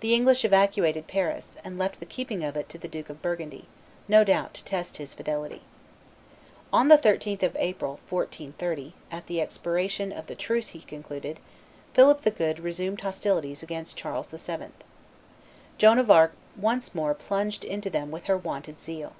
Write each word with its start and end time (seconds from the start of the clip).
The 0.00 0.12
English 0.12 0.44
evacuated 0.44 1.06
Paris, 1.06 1.56
and 1.64 1.78
left 1.78 1.98
the 1.98 2.04
keeping 2.04 2.44
of 2.44 2.58
it 2.58 2.68
to 2.68 2.76
the 2.76 2.86
Duke 2.88 3.08
of 3.08 3.22
Burgundy, 3.22 3.64
no 4.06 4.22
doubt 4.22 4.52
to 4.52 4.64
test 4.66 4.98
his 4.98 5.14
fidelity. 5.14 5.62
On 6.74 6.88
the 6.88 6.98
13th 6.98 7.42
of 7.42 7.56
Aprils 7.58 8.00
1430, 8.10 8.92
at 9.10 9.26
the 9.28 9.40
expiration 9.40 10.12
of 10.12 10.26
the 10.26 10.34
truce 10.34 10.68
he 10.68 10.80
had 10.80 10.88
concluded, 10.88 11.40
Philip 11.94 12.20
the 12.20 12.30
Good 12.30 12.60
resumed 12.60 13.00
hostilities 13.00 13.62
against 13.62 13.96
Charles 13.96 14.26
VII. 14.26 14.66
Joan 15.78 15.98
of 15.98 16.10
Arc 16.10 16.34
once 16.58 16.94
more 16.94 17.14
plunged 17.14 17.64
into 17.64 17.88
them 17.88 18.10
with 18.10 18.26
her 18.26 18.36
wonted 18.36 18.78
zeal. 18.78 19.14